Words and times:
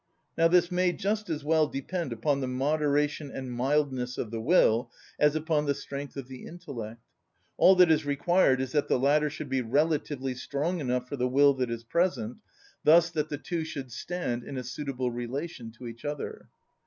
Now 0.35 0.47
this 0.47 0.71
may 0.71 0.93
just 0.93 1.29
as 1.29 1.43
well 1.43 1.67
depend 1.67 2.11
upon 2.11 2.39
the 2.41 2.47
moderation 2.47 3.29
and 3.29 3.51
mildness 3.55 4.17
of 4.17 4.31
the 4.31 4.41
will 4.41 4.89
as 5.19 5.35
upon 5.35 5.67
the 5.67 5.75
strength 5.75 6.17
of 6.17 6.27
the 6.27 6.47
intellect. 6.47 7.03
All 7.57 7.75
that 7.75 7.91
is 7.91 8.03
required 8.03 8.59
is 8.61 8.71
that 8.71 8.87
the 8.87 8.97
latter 8.97 9.29
should 9.29 9.47
be 9.47 9.61
relatively 9.61 10.33
strong 10.33 10.79
enough 10.79 11.07
for 11.07 11.17
the 11.17 11.27
will 11.29 11.53
that 11.53 11.69
is 11.69 11.83
present, 11.83 12.37
thus 12.83 13.11
that 13.11 13.29
the 13.29 13.37
two 13.37 13.63
should 13.63 13.91
stand 13.91 14.43
in 14.43 14.57
a 14.57 14.63
suitable 14.63 15.11
relation 15.11 15.71
to 15.73 15.85
each 15.85 16.03
other. 16.03 16.49